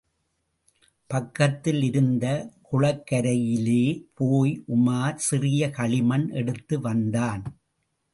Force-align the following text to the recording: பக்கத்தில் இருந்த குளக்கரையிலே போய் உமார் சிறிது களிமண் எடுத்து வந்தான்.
பக்கத்தில் 1.09 1.83
இருந்த 1.83 2.25
குளக்கரையிலே 2.71 3.83
போய் 4.13 4.63
உமார் 4.75 5.15
சிறிது 5.15 5.69
களிமண் 5.71 6.27
எடுத்து 6.31 6.81
வந்தான். 6.81 7.43